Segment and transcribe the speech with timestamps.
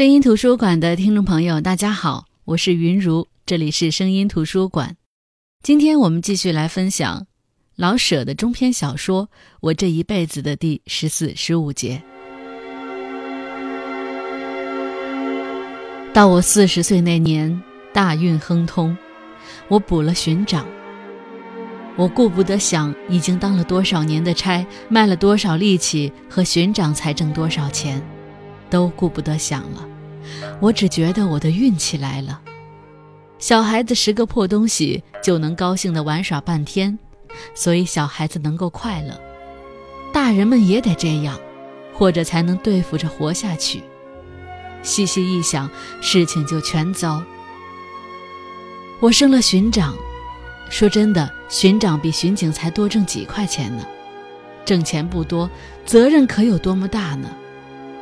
[0.00, 4.96] 声音图书馆的听众朋友，大家好，我是云如，这里是声音图书馆。
[5.62, 7.26] 今天我们继续来分享
[7.76, 9.24] 老舍的中篇小说
[9.60, 12.02] 《我这一辈子》的第十四、十五节。
[16.14, 17.62] 到我四十岁那年，
[17.92, 18.96] 大运亨通，
[19.68, 20.66] 我补了巡长。
[21.96, 28.02] 我顾不得想已经当了多少年的差，卖了多少力气，和巡长才挣多少钱，
[28.70, 29.88] 都顾不得想了。
[30.60, 32.40] 我只觉得我的运气来了。
[33.38, 36.98] 小孩子拾个破东西就能高兴的玩耍半天，
[37.54, 39.18] 所以小孩子能够快乐。
[40.12, 41.38] 大人们也得这样，
[41.94, 43.82] 或者才能对付着活下去。
[44.82, 45.70] 细细一想，
[46.00, 47.22] 事情就全糟。
[49.00, 49.94] 我升了巡长，
[50.68, 53.86] 说真的，巡长比巡警才多挣几块钱呢。
[54.66, 55.50] 挣钱不多，
[55.86, 57.28] 责任可有多么大呢？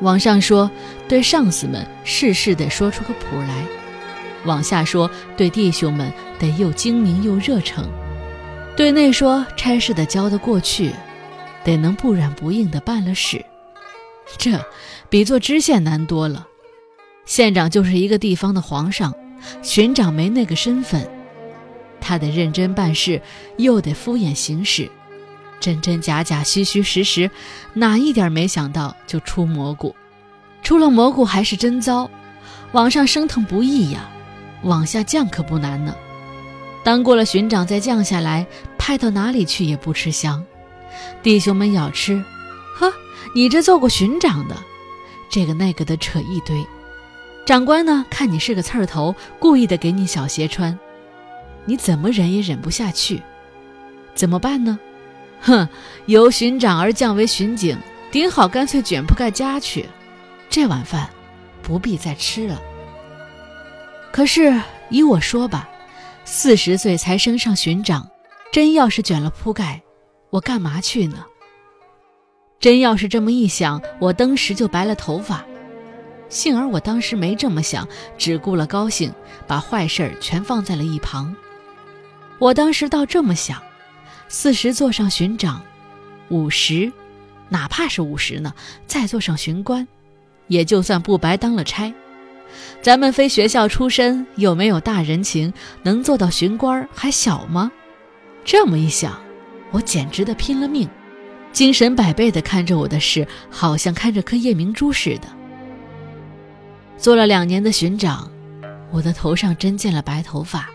[0.01, 0.71] 往上说，
[1.09, 3.65] 对上司们事事得说出个谱来；
[4.45, 7.85] 往下说，对弟兄们得又精明又热诚；
[8.77, 10.93] 对内说，差事得交得过去，
[11.65, 13.45] 得能不软不硬的办了事。
[14.37, 14.53] 这
[15.09, 16.47] 比做知县难多了。
[17.25, 19.13] 县长就是一个地方的皇上，
[19.63, 21.07] 巡长没那个身份，
[22.01, 23.21] 他得认真办事，
[23.57, 24.89] 又得敷衍行事。
[25.61, 27.31] 真真假假，虚虚实实，
[27.75, 29.95] 哪一点没想到就出蘑菇，
[30.63, 32.09] 出了蘑菇还是真糟。
[32.73, 34.11] 往上升腾不易呀，
[34.63, 35.95] 往下降可不难呢。
[36.85, 40.45] 当过了巡长再降下来，派到哪里去也不吃香。
[41.23, 42.23] 弟兄们要吃，
[42.77, 42.93] 呵，
[43.35, 44.57] 你这做过巡长的，
[45.31, 46.65] 这个那个的扯一堆。
[47.47, 50.79] 长官呢，看你是个刺儿头，故意的给你小鞋穿，
[51.65, 53.23] 你怎么忍也忍不下去，
[54.15, 54.79] 怎么办呢？
[55.41, 55.69] 哼，
[56.07, 57.79] 由巡长而降为巡警，
[58.11, 59.87] 顶好干脆卷铺盖家去，
[60.51, 61.09] 这碗饭
[61.63, 62.61] 不必再吃了。
[64.11, 64.61] 可是
[64.91, 65.69] 依我说吧，
[66.25, 68.09] 四十岁才升上巡长，
[68.53, 69.81] 真要是卷了铺盖，
[70.31, 71.25] 我干嘛去呢？
[72.59, 75.45] 真要是这么一想，我当时就白了头发。
[76.29, 77.87] 幸而我当时没这么想，
[78.19, 79.13] 只顾了高兴，
[79.47, 81.35] 把坏事儿全放在了一旁。
[82.39, 83.63] 我当时倒这么想。
[84.29, 85.63] 四十做上巡长，
[86.29, 86.93] 五十，
[87.49, 88.53] 哪怕是五十呢，
[88.87, 89.89] 再做上巡官，
[90.49, 91.93] 也就算不白当了差。
[92.83, 95.53] 咱们非学校出身，又没有大人情，
[95.83, 97.73] 能做到巡官还小吗？
[98.45, 99.19] 这么一想，
[99.71, 100.89] 我简直的拼了命，
[101.53, 105.29] 精神百倍的看着我的事，好像看着颗夜明珠似的。
[106.99, 108.31] 做了两年的巡长，
[108.91, 110.69] 我的头上真见了白头发。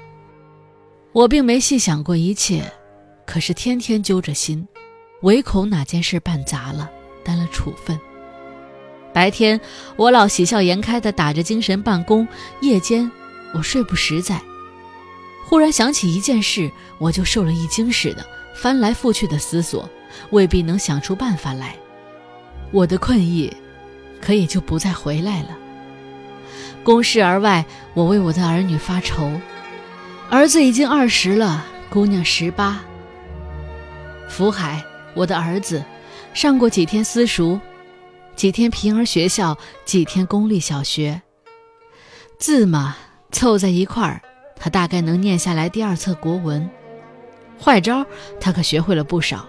[1.11, 2.63] 我并没细想过一切。
[3.25, 4.67] 可是天天揪着心，
[5.21, 6.89] 唯恐哪件事办砸了，
[7.23, 7.99] 担了处分。
[9.13, 9.59] 白天
[9.95, 12.27] 我老喜笑颜开地打着精神办公，
[12.61, 13.09] 夜间
[13.53, 14.41] 我睡不实在。
[15.45, 18.25] 忽然想起一件事，我就受了一惊似的，
[18.55, 19.87] 翻来覆去的思索，
[20.31, 21.75] 未必能想出办法来。
[22.71, 23.55] 我的困意，
[24.19, 25.49] 可也就不再回来了。
[26.83, 27.63] 公事而外，
[27.93, 29.31] 我为我的儿女发愁。
[30.29, 32.83] 儿子已经二十了，姑娘十八。
[34.33, 34.83] 福海，
[35.13, 35.85] 我的儿子，
[36.33, 37.59] 上过几天私塾，
[38.35, 39.55] 几天平儿学校，
[39.85, 41.21] 几天公立小学。
[42.39, 42.97] 字嘛，
[43.31, 44.23] 凑在一块儿，
[44.55, 46.67] 他大概能念下来第二册国文。
[47.61, 48.03] 坏招，
[48.41, 49.45] 他可学会了不少。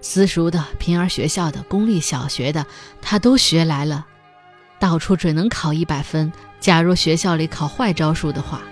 [0.00, 2.64] 私塾的、平儿学校的、公立小学的，
[3.02, 4.06] 他都学来了，
[4.78, 6.32] 到处准能考一百分。
[6.60, 8.62] 假如学校里考坏招数的话，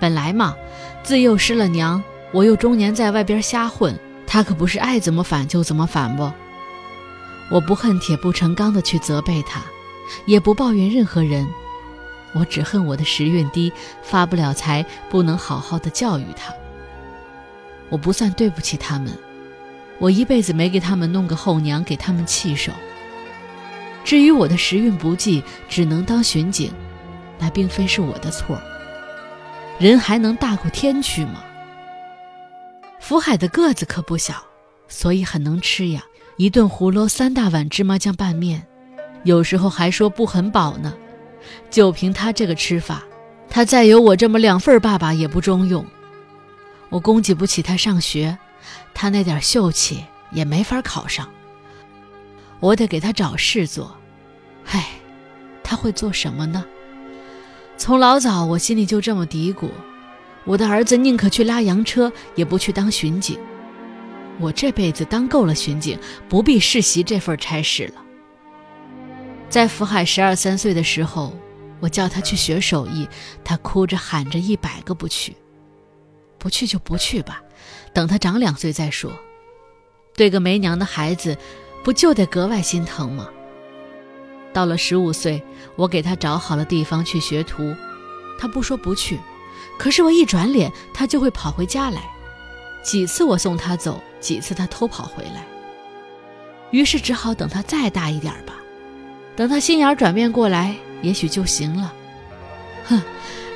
[0.00, 0.56] 本来嘛，
[1.02, 2.02] 自幼失了娘。
[2.32, 6.30] 我又中年在外边瞎混，他可不是爱怎么反就怎么反不。
[7.50, 9.60] 我不恨铁不成钢的去责备他，
[10.26, 11.44] 也不抱怨任何人，
[12.32, 13.72] 我只恨我的时运低，
[14.04, 16.54] 发不了财，不能好好的教育他。
[17.88, 19.12] 我不算对不起他们，
[19.98, 22.70] 我一辈子没给他们弄个后娘，给他们气受。
[24.04, 26.72] 至于我的时运不济，只能当巡警，
[27.40, 28.56] 那并非是我的错。
[29.80, 31.42] 人还能大过天去吗？
[33.10, 34.40] 福海的个子可不小，
[34.86, 36.04] 所以很能吃呀。
[36.36, 38.64] 一顿胡萝三大碗芝麻酱拌面，
[39.24, 40.94] 有时候还说不很饱呢。
[41.72, 43.02] 就凭他这个吃法，
[43.48, 45.84] 他再有我这么两份爸爸也不中用。
[46.88, 48.38] 我供给不起他上学，
[48.94, 51.28] 他那点秀气也没法考上。
[52.60, 53.96] 我得给他找事做。
[54.66, 54.88] 唉，
[55.64, 56.64] 他会做什么呢？
[57.76, 59.68] 从老早我心里就这么嘀咕。
[60.44, 63.38] 我的儿子宁可去拉洋车，也不去当巡警。
[64.38, 65.98] 我这辈子当够了巡警，
[66.28, 68.02] 不必世袭这份差事了。
[69.48, 71.36] 在福海十二三岁的时候，
[71.78, 73.06] 我叫他去学手艺，
[73.44, 75.36] 他哭着喊着一百个不去。
[76.38, 77.42] 不去就不去吧，
[77.92, 79.12] 等他长两岁再说。
[80.16, 81.36] 对个没娘的孩子，
[81.84, 83.28] 不就得格外心疼吗？
[84.52, 85.42] 到了十五岁，
[85.76, 87.74] 我给他找好了地方去学徒，
[88.38, 89.18] 他不说不去，
[89.80, 92.02] 可是我一转脸，他就会跑回家来。
[92.82, 95.42] 几次我送他走，几次他偷跑回来。
[96.70, 98.52] 于是只好等他再大一点吧，
[99.34, 101.94] 等他心眼转变过来，也许就行了。
[102.84, 103.00] 哼，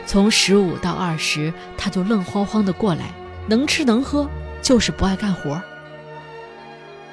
[0.07, 3.13] 从十五到二十，他就愣慌慌的过来，
[3.47, 4.27] 能吃能喝，
[4.63, 5.61] 就是不爱干活。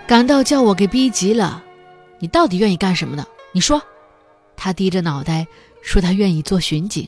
[0.08, 1.62] 感到叫我给逼急了，
[2.20, 3.26] 你到底愿意干什么呢？
[3.52, 3.82] 你说。
[4.56, 5.48] 他低着脑袋
[5.82, 7.08] 说：“他愿意做巡警，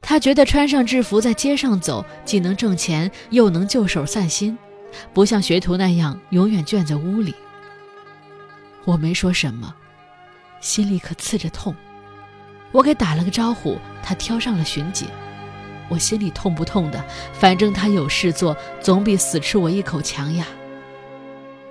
[0.00, 4.56] 他觉得穿上制服在街上走，既能挣钱，又能就手散心，
[5.12, 7.34] 不像学徒那样永远圈在屋里。”
[8.86, 9.74] 我没说什么，
[10.60, 11.74] 心里可刺着痛。
[12.70, 15.08] 我给打了个招呼，他挑上了巡警。
[15.88, 20.46] 我心里痛不痛的，反正他有事做，总比死吃我一口强呀。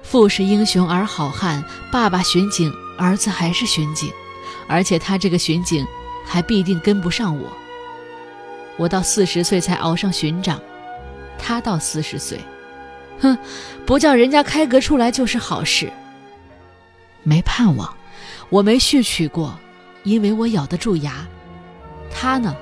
[0.01, 4.12] 父是英雄儿好汉，爸爸巡警，儿子还是巡警，
[4.68, 5.86] 而且他这个巡警
[6.25, 7.51] 还必定跟不上我。
[8.77, 10.60] 我到四十岁才熬上巡长，
[11.38, 12.39] 他到四十岁，
[13.19, 13.38] 哼，
[13.86, 15.92] 不叫人家开革出来就是好事。
[17.24, 17.95] 没盼望，
[18.50, 19.57] 我没续娶过，
[20.04, 21.25] 因为我咬得住牙。
[22.12, 22.56] 他呢，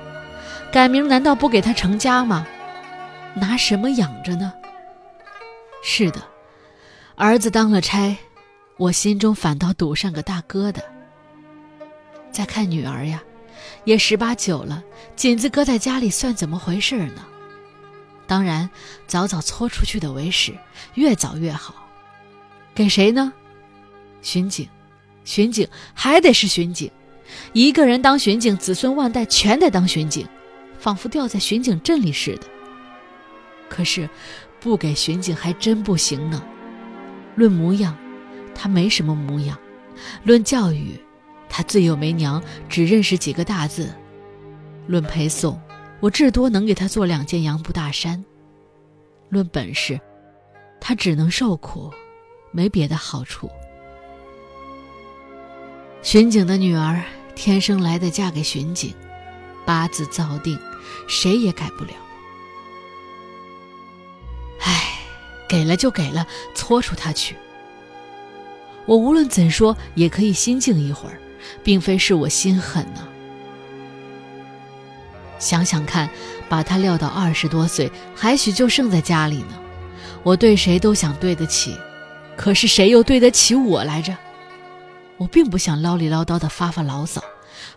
[0.72, 2.46] 改名难道不给他成家吗？
[3.34, 4.52] 拿什么养着呢？
[5.82, 6.22] 是的，
[7.16, 8.16] 儿子当了差，
[8.76, 10.80] 我心中反倒堵上个大疙瘩。
[12.30, 13.22] 再看女儿呀，
[13.84, 14.82] 也十八九了，
[15.16, 17.24] 紧子搁在家里算怎么回事呢？
[18.26, 18.70] 当然，
[19.06, 20.52] 早早搓出去的为实，
[20.94, 21.74] 越早越好。
[22.74, 23.32] 给谁呢？
[24.22, 24.68] 巡警，
[25.24, 26.90] 巡警还得是巡警，
[27.52, 30.26] 一个人当巡警，子孙万代全得当巡警，
[30.78, 32.42] 仿佛掉在巡警阵里似的。
[33.68, 34.08] 可是，
[34.58, 36.42] 不给巡警还真不行呢。
[37.34, 37.96] 论模样，
[38.54, 39.56] 他没什么模样；
[40.24, 40.98] 论教育，
[41.56, 43.84] 他最有没娘，只认识几个大字；
[44.88, 45.56] 论陪送，
[46.00, 48.20] 我至多能给他做两件洋布大衫；
[49.28, 50.00] 论本事，
[50.80, 51.92] 他只能受苦，
[52.50, 53.48] 没别的好处。
[56.02, 57.00] 巡警的女儿
[57.36, 58.92] 天生来的，嫁给巡警，
[59.64, 60.58] 八字造定，
[61.06, 61.92] 谁也改不了。
[64.58, 64.98] 唉，
[65.48, 67.36] 给了就给了，搓出他去。
[68.86, 71.20] 我无论怎说，也可以心静一会儿，
[71.62, 73.06] 并非是我心狠呢。
[75.38, 76.08] 想想看，
[76.48, 79.60] 把他撂到二十多岁，还许就剩在家里呢。
[80.22, 81.76] 我对谁都想对得起，
[82.36, 84.16] 可是谁又对得起我来着？
[85.18, 87.22] 我并不想唠里唠叨的发发牢骚，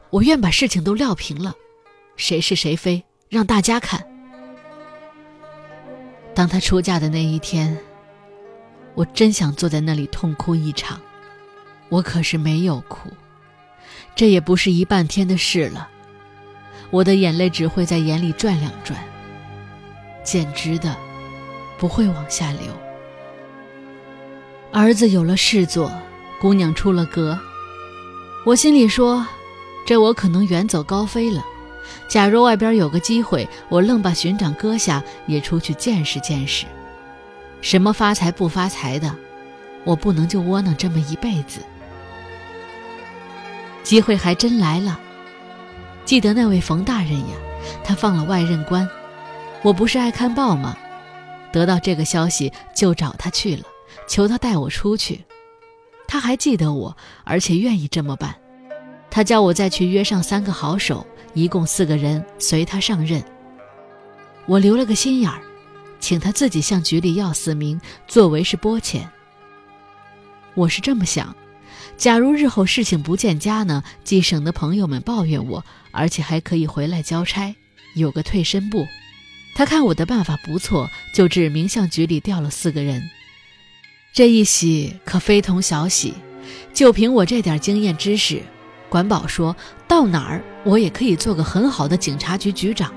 [0.10, 1.54] 我愿把事情都撂平了，
[2.16, 4.04] 谁是谁非，让大家看。
[6.34, 7.78] 当他出嫁的那一天，
[8.94, 11.02] 我真想坐在那里痛哭一场，
[11.90, 13.10] 我可是没有哭，
[14.18, 15.88] 这也不是一半天的事了，
[16.90, 19.00] 我的眼泪只会在眼里转两转，
[20.26, 20.98] 简直的，
[21.78, 22.62] 不会往下流。
[24.74, 25.92] 儿子有了事做。
[26.40, 27.40] 姑娘出了阁，
[28.46, 29.26] 我心里说
[29.88, 31.44] ：“这我可能远走高飞了。
[32.08, 36.68] 假如外边有个机会，我愣把巡长搁下，也出去见识见识。
[37.60, 39.16] 什么发财不发财的，
[39.84, 41.60] 我不能就窝囊这么一辈子。”
[43.88, 45.00] 机会还真来了。
[46.04, 47.38] 记得那位冯大人呀，
[47.86, 48.86] 他放了外任官，
[49.62, 50.78] 我不是爱看报吗？
[51.54, 53.64] 得到这个消息就找他去了，
[54.06, 55.24] 求他带我出去。
[56.06, 58.36] 他还记得我，而且愿意这么办。
[59.10, 63.24] 他叫我再去约上三个好手，一共四个人随他上任。
[64.48, 65.40] 我留了个心眼儿，
[66.02, 69.10] 请他自己向局里要四名，作为是拨钱。
[70.56, 71.34] 我是这么想：
[71.98, 77.56] 假如日后事情不见佳呢，既省得朋友们抱怨我，而且还可以回来交差，
[77.96, 78.86] 有个退身步。
[79.56, 83.02] 他看我的办法不错，就指明向局里调了四个人。
[84.14, 86.14] 这一喜可非同小喜，
[86.72, 88.44] 就凭我这点经验知识，
[88.90, 89.56] 管保说
[89.88, 92.94] 到哪儿我也可以做个很好的警察局局长，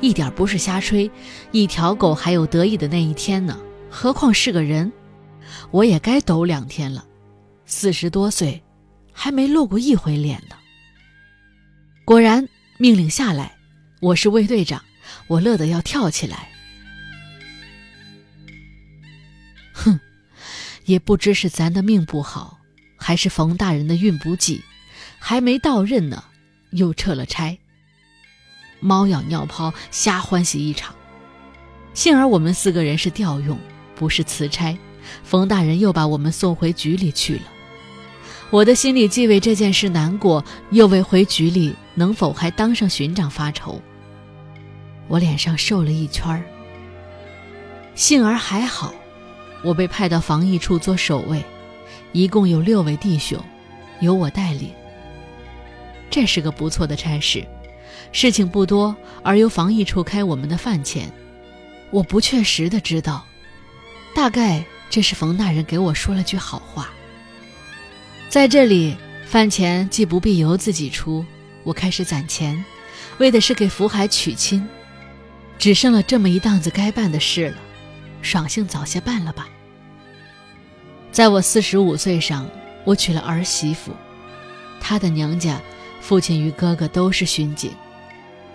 [0.00, 1.08] 一点不是瞎吹。
[1.52, 3.56] 一条狗还有得意的那一天呢，
[3.88, 4.92] 何况是个人？
[5.70, 7.04] 我也该抖两天了，
[7.68, 8.62] 四十多岁，
[9.12, 10.56] 还没露过一回脸呢。
[12.04, 13.56] 果然，命令下来，
[14.00, 14.84] 我是卫队长，
[15.26, 16.48] 我乐得要跳起来。
[19.72, 19.98] 哼
[20.84, 22.60] 也不知是咱的命不好，
[22.96, 24.62] 还是冯大人的运不济，
[25.18, 26.22] 还没到任呢，
[26.70, 27.58] 又撤了差。
[28.78, 30.94] 猫咬尿泡，瞎欢喜一场。
[31.94, 33.58] 幸而我们四个人是调用，
[33.96, 34.78] 不是辞差，
[35.24, 37.42] 冯大人又把我们送回局里去了。
[38.50, 43.80] 我的心里既为这件事难过，又为回局里能否还当上巡长发愁。
[45.08, 46.44] 我脸上瘦了一圈儿。
[47.96, 48.94] 幸而还好，
[49.64, 51.42] 我被派到防疫处做守卫，
[52.12, 53.42] 一共有六位弟兄，
[54.00, 54.70] 由我带领。
[56.08, 57.44] 这是个不错的差事，
[58.12, 61.10] 事情不多，而由防疫处开我们的饭钱。
[61.90, 63.24] 我不确实的知道，
[64.14, 66.90] 大概这是冯大人给我说了句好话。
[68.28, 71.24] 在这里，饭钱既不必由自己出，
[71.62, 72.62] 我开始攒钱，
[73.18, 74.66] 为的是给福海娶亲。
[75.58, 77.56] 只剩了这么一档子该办的事了，
[78.20, 79.48] 爽性早些办了吧。
[81.10, 82.46] 在我四十五岁上，
[82.84, 83.92] 我娶了儿媳妇，
[84.80, 85.58] 她的娘家，
[86.00, 87.70] 父亲与哥哥都是巡警，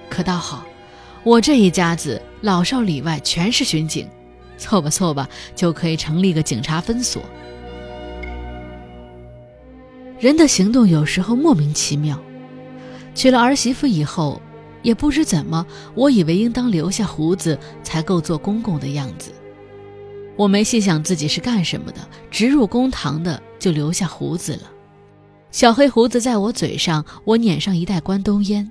[0.10, 0.63] 可倒好，
[1.24, 4.08] 我这一家子老少里外全是巡警，
[4.58, 7.24] 凑吧凑吧就可以成立个警察分所。
[10.22, 12.22] 人的行动有时候莫名其妙，
[13.16, 14.42] 娶了儿媳妇以后。
[14.84, 15.63] 也不知怎么，
[15.94, 19.32] 我以为应当留下胡子才够做公公的样子。
[20.36, 22.00] 我没细想自己是干什么的，
[22.32, 24.72] 直入公堂的就留下胡子了。
[25.51, 28.68] 小黑胡子在我嘴上，我捻上一袋关东烟，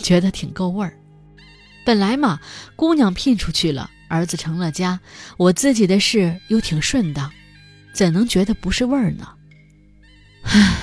[0.00, 0.96] 觉得挺够味儿。
[1.84, 2.38] 本来嘛，
[2.76, 5.00] 姑娘聘出去了，儿子成了家，
[5.36, 7.28] 我自己的事又挺顺当，
[7.92, 9.26] 怎能觉得不是味儿呢？
[10.44, 10.76] 唉，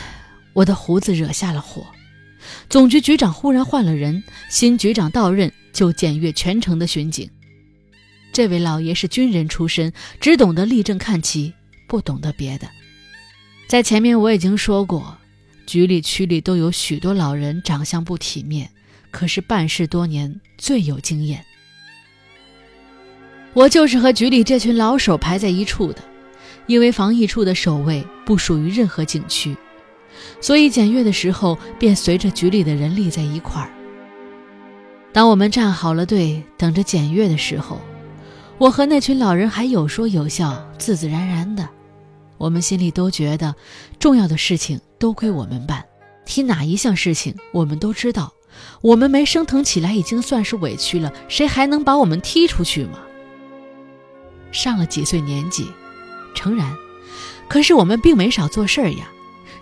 [0.55, 1.85] 我的胡子惹下了火。
[2.69, 7.29] 总局局长忽然换了人，新局长到任就检阅全城的巡警。
[8.31, 11.53] 这位老爷是军人出身，只懂得立正看齐，
[11.87, 12.67] 不懂得别的。
[13.67, 15.17] 在前面我已经说过，
[15.65, 18.69] 局里区里都有许多老人，长相不体面，
[19.11, 21.43] 可是办事多年，最有经验。
[23.53, 26.03] 我就是和局里这群老手排在一处的，
[26.67, 29.55] 因为防疫处的守卫不属于任何警区。
[30.45, 33.67] 所以检阅的时候，便随着局里的人立在一块儿。
[35.11, 37.81] 当我们站好了队，等着检阅的时候，
[38.59, 41.67] 我和那群老人还有说有笑，自自然然的。
[42.37, 43.55] 我们心里都觉得，
[43.97, 45.83] 重要的事情都归我们办，
[46.27, 48.31] 提哪一项事情，我们都知道。
[48.81, 52.99] 我们没升腾起来，已经算是委屈了，谁还能把我们踢出去吗？
[54.51, 55.65] 上了几岁年纪，
[56.35, 56.71] 诚然，
[57.47, 59.09] 可是我们并没少做事儿呀。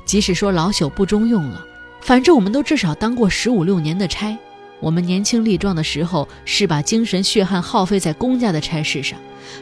[0.05, 1.65] 即使说老朽不中用了，
[2.01, 4.37] 反正我们都至少当过十五六年的差。
[4.79, 9.17] 我们年轻力壮的时候，是把精神血汗耗费在公家的差事上，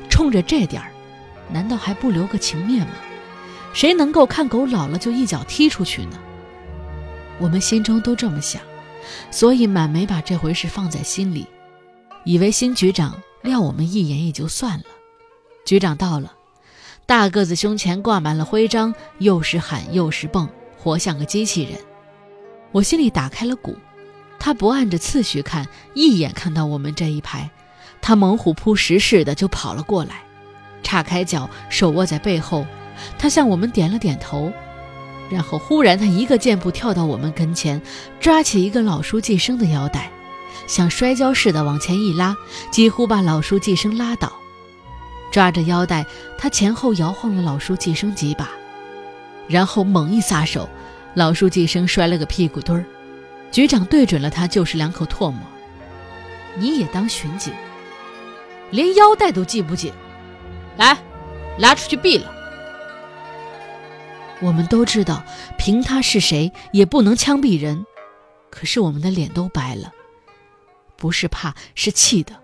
[0.09, 0.91] 冲着这点儿，
[1.51, 2.93] 难道还不留个情面吗？
[3.71, 6.17] 谁能够看狗老了就一脚踢出去呢？
[7.39, 8.61] 我们心中都这么想，
[9.29, 11.45] 所以满没把这回事放在心里，
[12.25, 14.85] 以为新局长撂我们一眼也就算了。
[15.65, 16.33] 局长到了。
[17.11, 21.77] 大个子胸前挂满了徽章，又是喊又是蹦，活像个机器人。
[22.71, 23.75] 我心里打开了鼓。
[24.39, 27.51] 他不按着次序看，一眼看到我们这一排，
[28.01, 30.23] 他猛虎扑食似的就跑了过来，
[30.83, 32.65] 岔开脚，手握在背后。
[33.19, 34.49] 他向我们点了点头，
[35.29, 37.81] 然后忽然他一个箭步跳到我们跟前，
[38.21, 40.09] 抓起一个老书记生的腰带，
[40.65, 42.37] 像摔跤似的往前一拉，
[42.71, 44.30] 几乎把老书记生拉倒。
[45.31, 46.05] 抓着腰带，
[46.37, 48.49] 他前后摇晃了老书记生几把，
[49.47, 50.69] 然后猛一撒手，
[51.13, 52.85] 老书记生摔了个屁股墩儿。
[53.49, 55.39] 局长对准了他就是两口唾沫。
[56.57, 57.53] 你也当巡警，
[58.71, 59.91] 连腰带都系不紧，
[60.77, 60.97] 来，
[61.57, 62.29] 拉出去毙了。
[64.41, 65.23] 我们都知道，
[65.57, 67.85] 凭他是谁也不能枪毙人，
[68.49, 69.93] 可是我们的脸都白了，
[70.97, 72.40] 不是怕，是气的。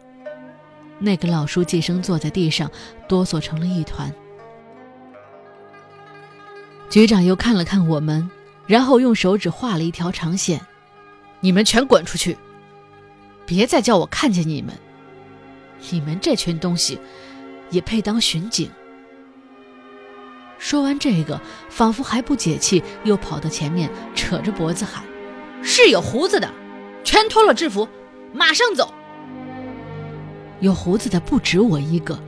[0.99, 2.71] 那个老书记生坐在地上，
[3.07, 4.13] 哆嗦成了一团。
[6.89, 8.29] 局长又看了看我们，
[8.65, 10.59] 然后用手指画了一条长线
[11.41, 12.37] ：“你们全滚出去，
[13.45, 14.73] 别再叫我看见你们！
[15.91, 16.99] 你们这群东西，
[17.69, 18.71] 也配当巡警？”
[20.57, 21.39] 说完这个，
[21.69, 25.03] 仿佛还不解气，又跑到前面，扯着脖子喊
[25.61, 26.51] ：“是有胡子的，
[27.03, 27.87] 全脱了制服，
[28.33, 28.91] 马上走！”
[30.59, 32.19] 有胡子的不止我一个，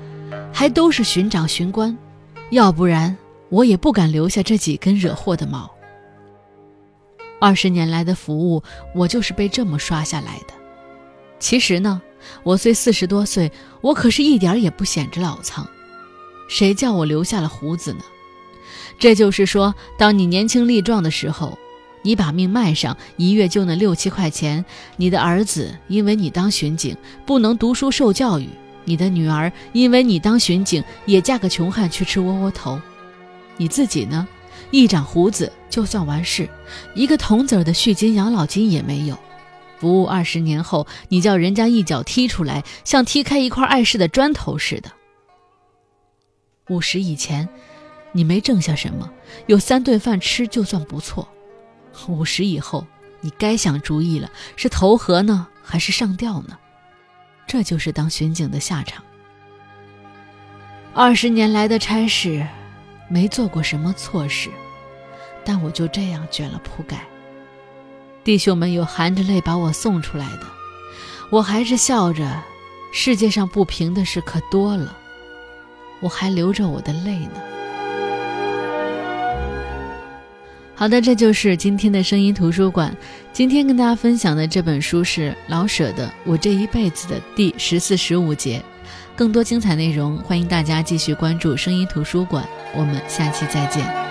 [0.54, 1.98] 还都是巡长、巡官，
[2.52, 3.16] 要不然
[3.50, 5.70] 我也不敢留下这几根惹祸的毛。
[7.42, 8.62] 二十年来的服务，
[8.94, 10.54] 我就是被这么刷下来的。
[11.40, 12.02] 其实呢，
[12.44, 15.66] 我虽四十多岁，我可是一点也不显着老苍。
[16.50, 18.04] 谁叫我留下了胡子呢？
[19.00, 21.58] 这就是说，当你年轻力壮的时候，
[22.02, 24.64] 你把命卖上，一月就那六七块钱；
[24.98, 28.48] 你的儿子因为你当巡警不能读书受教育，
[28.86, 32.80] 你的女儿因为你当巡警也嫁个穷汉去吃窝窝头。
[33.58, 34.28] 你自己呢，
[34.72, 36.50] 一长胡子就算完事，
[36.96, 39.18] 一个铜子的续金养老金也没有。
[39.78, 44.92] 服务二十年后，你叫人家一脚踢出来，像踢开一块碍事的砖头似的。
[46.70, 47.48] 五十以前，
[48.12, 49.10] 你没挣下什么，
[49.48, 51.28] 有三顿饭吃就算不错。
[52.08, 52.86] 五十以后，
[53.22, 56.58] 你该想主意了，是投河呢，还是上吊呢？
[57.46, 59.04] 这就是当巡警的下场。
[60.94, 62.46] 二十年来的差事，
[63.10, 64.50] 没做过什么错事，
[65.44, 67.06] 但我就这样卷了铺盖。
[68.24, 70.48] 弟兄们有含着泪把我送出来的，
[71.32, 72.44] 我还是笑着。
[72.92, 74.98] 世界上不平的事可多了，
[76.00, 77.40] 我还流着我的泪呢。
[80.80, 82.96] 好的，这就是今天的声音图书馆。
[83.34, 88.64] 今天跟大家分享的这本书是老舍的《我这一辈子》的第十四、十五节。
[89.14, 92.48] 更多精彩内容，欢迎大家继续关注声音图书馆。
[92.74, 94.09] 我们下期再见。